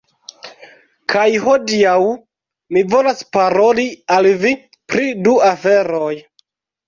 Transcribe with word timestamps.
Kaj 1.13 1.25
hodiaŭ 1.43 1.97
mi 2.77 2.81
volas 2.93 3.21
paroli 3.37 3.85
al 4.15 4.29
vi 4.45 4.53
pri 4.95 5.05
du 5.27 5.35
aferoj. 5.49 6.13